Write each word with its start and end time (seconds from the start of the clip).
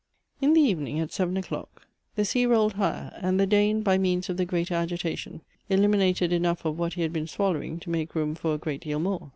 In 0.41 0.53
the 0.53 0.61
evening, 0.61 0.99
at 0.99 1.11
seven 1.11 1.37
o'clock, 1.37 1.85
the 2.15 2.25
sea 2.25 2.47
rolled 2.47 2.73
higher, 2.73 3.13
and 3.21 3.39
the 3.39 3.45
Dane, 3.45 3.83
by 3.83 3.99
means 3.99 4.29
of 4.31 4.37
the 4.37 4.45
greater 4.47 4.73
agitation, 4.73 5.41
eliminated 5.69 6.33
enough 6.33 6.65
of 6.65 6.79
what 6.79 6.93
he 6.93 7.03
had 7.03 7.13
been 7.13 7.27
swallowing 7.27 7.79
to 7.81 7.91
make 7.91 8.15
room 8.15 8.33
for 8.33 8.55
a 8.55 8.57
great 8.57 8.81
deal 8.81 8.97
more. 8.97 9.29